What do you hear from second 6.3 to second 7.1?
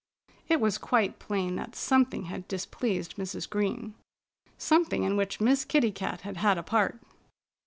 had a part.